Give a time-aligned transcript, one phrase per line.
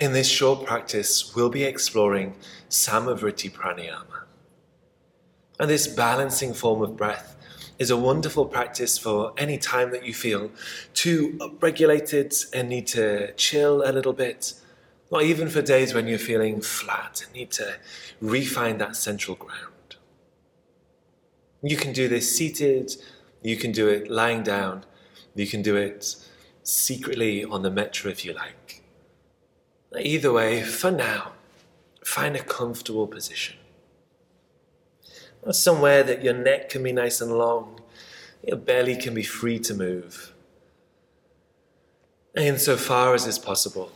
[0.00, 2.34] In this short practice, we'll be exploring
[2.68, 4.24] Samavriti Pranayama.
[5.60, 7.36] And this balancing form of breath
[7.78, 10.50] is a wonderful practice for any time that you feel
[10.94, 14.54] too upregulated and need to chill a little bit,
[15.10, 17.76] or even for days when you're feeling flat and need to
[18.20, 19.96] refine that central ground.
[21.62, 22.96] You can do this seated,
[23.42, 24.84] you can do it lying down,
[25.36, 26.16] you can do it
[26.64, 28.63] secretly on the metro if you like.
[30.00, 31.32] Either way, for now,
[32.04, 33.56] find a comfortable position.
[35.50, 37.80] Somewhere that your neck can be nice and long,
[38.46, 40.32] your belly can be free to move.
[42.34, 43.92] And so far as is possible,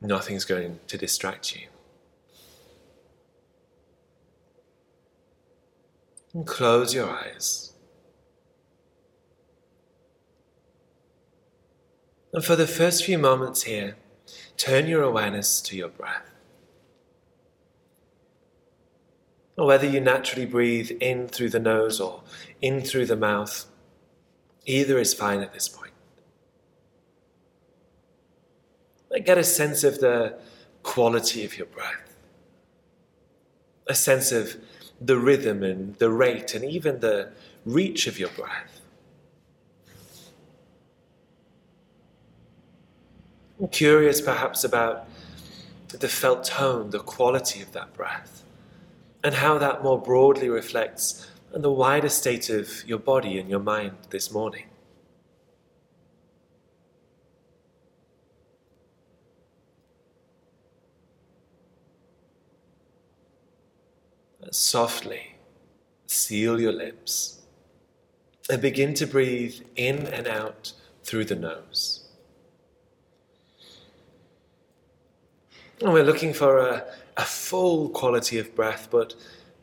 [0.00, 1.66] nothing's going to distract you.
[6.32, 7.72] And close your eyes.
[12.32, 13.96] And for the first few moments here,
[14.56, 16.30] turn your awareness to your breath.
[19.56, 22.22] Or whether you naturally breathe in through the nose or
[22.60, 23.66] in through the mouth,
[24.64, 25.92] either is fine at this point.
[29.24, 30.38] Get a sense of the
[30.82, 32.16] quality of your breath,
[33.86, 34.56] a sense of
[35.00, 37.32] the rhythm and the rate and even the
[37.64, 38.81] reach of your breath.
[43.68, 45.06] Curious perhaps about
[45.88, 48.42] the felt tone, the quality of that breath,
[49.22, 53.60] and how that more broadly reflects on the wider state of your body and your
[53.60, 54.64] mind this morning.
[64.50, 65.36] Softly
[66.06, 67.40] seal your lips
[68.50, 72.01] and begin to breathe in and out through the nose.
[75.82, 76.84] And we're looking for a,
[77.16, 79.16] a full quality of breath, but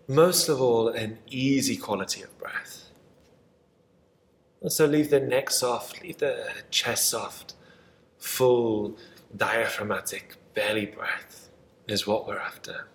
[0.10, 2.90] most of all, an easy quality of breath.
[4.62, 7.54] And so leave the neck soft, leave the chest soft.
[8.18, 8.98] Full
[9.38, 11.48] diaphragmatic belly breath
[11.88, 12.90] is what we're after.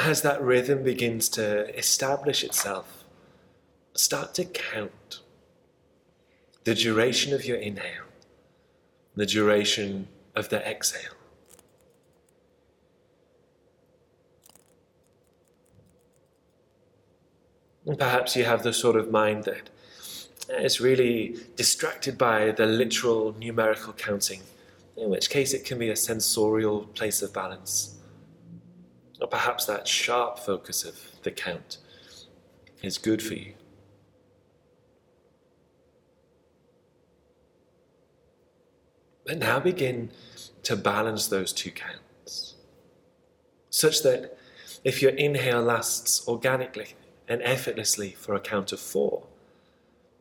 [0.00, 3.04] As that rhythm begins to establish itself,
[3.92, 5.20] start to count
[6.64, 8.04] the duration of your inhale,
[9.14, 11.12] the duration of the exhale.
[17.98, 19.68] Perhaps you have the sort of mind that
[20.48, 24.40] is really distracted by the literal numerical counting,
[24.96, 27.99] in which case it can be a sensorial place of balance.
[29.20, 31.78] Or perhaps that sharp focus of the count
[32.82, 33.54] is good for you.
[39.26, 40.10] But now begin
[40.62, 42.54] to balance those two counts,
[43.68, 44.36] such that
[44.82, 46.94] if your inhale lasts organically
[47.28, 49.26] and effortlessly for a count of four,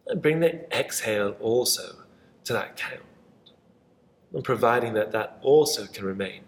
[0.08, 1.96] and bring the exhale also
[2.44, 3.02] to that count,
[4.34, 6.42] and providing that that also can remain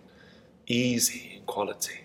[0.67, 2.01] easy in quality.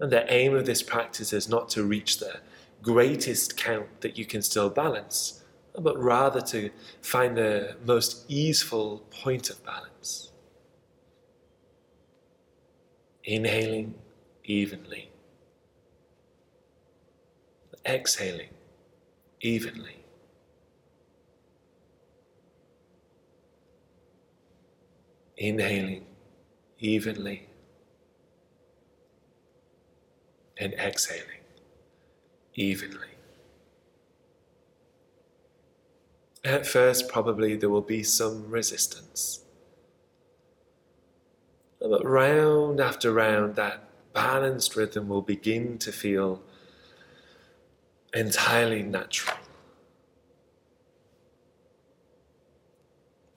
[0.00, 2.40] And the aim of this practice is not to reach the
[2.82, 5.44] greatest count that you can still balance,
[5.78, 6.70] but rather to
[7.02, 10.32] find the most easeful point of balance.
[13.24, 13.94] Inhaling
[14.44, 15.10] evenly,
[17.84, 18.48] exhaling
[19.42, 19.96] evenly.
[25.36, 26.06] Inhaling
[26.78, 27.49] evenly
[30.60, 31.42] and exhaling
[32.54, 33.08] evenly.
[36.44, 39.40] At first, probably there will be some resistance.
[41.80, 46.42] But round after round, that balanced rhythm will begin to feel
[48.12, 49.38] entirely natural.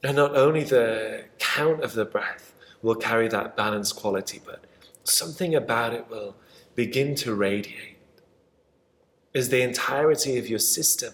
[0.03, 4.65] And not only the count of the breath will carry that balanced quality, but
[5.03, 6.35] something about it will
[6.75, 7.97] begin to radiate
[9.35, 11.13] as the entirety of your system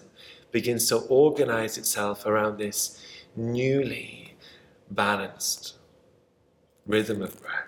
[0.52, 3.00] begins to organize itself around this
[3.36, 4.36] newly
[4.90, 5.74] balanced
[6.86, 7.66] rhythm of breath.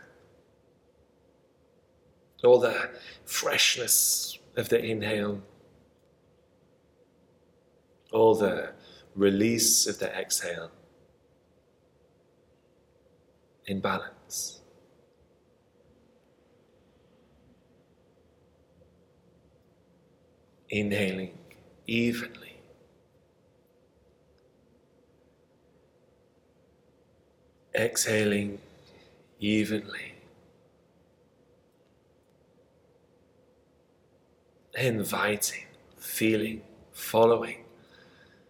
[2.44, 2.90] All the
[3.24, 5.40] freshness of the inhale,
[8.12, 8.72] all the
[9.14, 10.70] release of the exhale
[13.66, 14.61] in balance.
[20.72, 21.36] Inhaling
[21.86, 22.56] evenly.
[27.74, 28.58] Exhaling
[29.38, 30.14] evenly.
[34.74, 35.66] Inviting,
[35.98, 37.64] feeling, following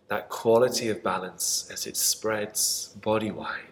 [0.06, 3.62] that quality of balance as it spreads body wide.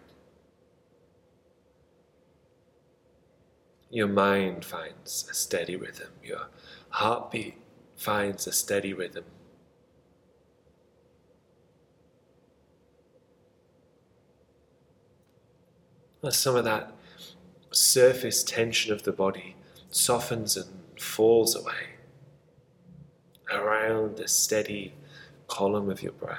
[3.91, 6.49] Your mind finds a steady rhythm, your
[6.89, 7.55] heartbeat
[8.01, 9.25] finds a steady rhythm.
[16.25, 16.95] As some of that
[17.71, 19.55] surface tension of the body
[19.91, 21.99] softens and falls away
[23.53, 24.95] around the steady
[25.47, 26.39] column of your breath.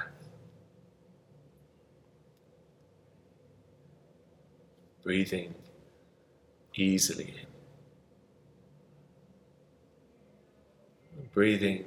[5.04, 5.54] Breathing
[6.74, 7.51] easily in.
[11.34, 11.86] Breathing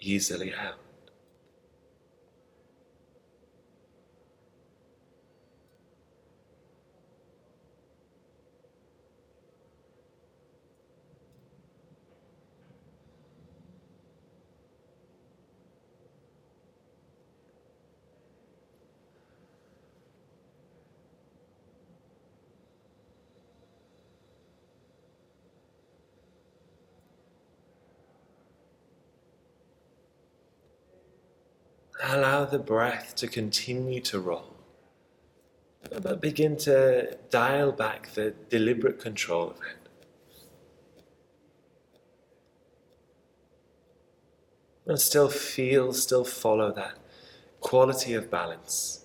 [0.00, 0.78] easily out.
[32.02, 34.56] Allow the breath to continue to roll.
[36.02, 39.76] But begin to dial back the deliberate control of it.
[44.86, 46.98] And still feel, still follow that
[47.60, 49.04] quality of balance.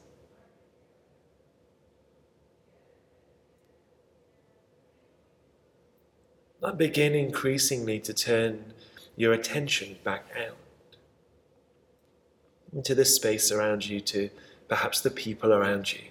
[6.60, 8.74] But begin increasingly to turn
[9.16, 10.58] your attention back out
[12.78, 14.30] into the space around you, to
[14.68, 16.02] perhaps the people around you,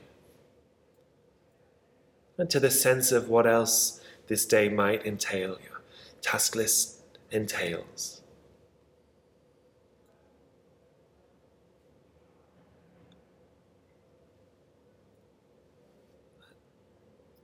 [2.38, 5.80] and to the sense of what else this day might entail, your
[6.20, 8.20] task list entails.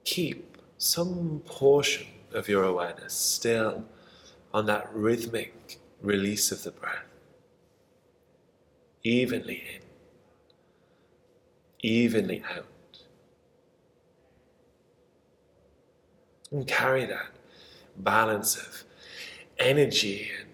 [0.04, 3.84] Keep some portion of your awareness still
[4.52, 7.11] on that rhythmic release of the breath
[9.04, 9.82] evenly in,
[11.81, 12.66] evenly out.
[16.50, 17.31] And carry that
[17.96, 18.84] balance of
[19.58, 20.49] energy and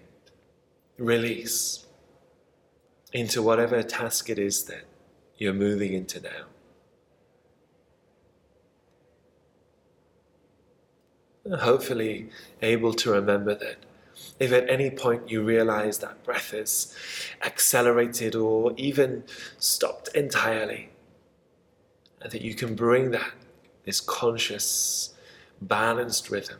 [0.97, 1.85] release
[3.13, 4.85] into whatever task it is that
[5.37, 6.45] you're moving into now.
[11.57, 12.29] hopefully,
[12.61, 13.77] able to remember that
[14.39, 16.95] if at any point you realize that breath is
[17.43, 19.23] accelerated or even
[19.57, 20.89] stopped entirely,
[22.21, 23.31] and that you can bring that,
[23.85, 25.13] this conscious,
[25.61, 26.59] balanced rhythm,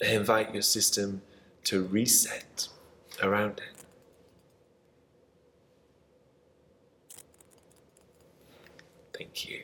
[0.00, 1.22] and invite your system
[1.64, 2.68] to reset
[3.22, 3.84] around it.
[9.16, 9.62] Thank you.